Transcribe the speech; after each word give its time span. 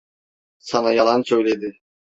Sana 0.59 0.91
yalan 0.93 1.21
söyledi. 1.21 1.77